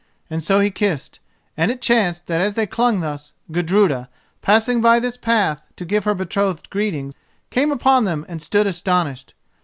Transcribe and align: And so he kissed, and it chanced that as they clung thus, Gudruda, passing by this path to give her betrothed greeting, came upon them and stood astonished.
And 0.31 0.41
so 0.43 0.59
he 0.59 0.71
kissed, 0.71 1.19
and 1.55 1.69
it 1.69 1.79
chanced 1.79 2.25
that 2.25 2.41
as 2.41 2.55
they 2.55 2.65
clung 2.65 3.01
thus, 3.01 3.33
Gudruda, 3.51 4.09
passing 4.41 4.81
by 4.81 4.99
this 4.99 5.15
path 5.15 5.61
to 5.75 5.85
give 5.85 6.05
her 6.05 6.15
betrothed 6.15 6.71
greeting, 6.71 7.13
came 7.51 7.71
upon 7.71 8.05
them 8.05 8.25
and 8.27 8.41
stood 8.41 8.65
astonished. 8.65 9.35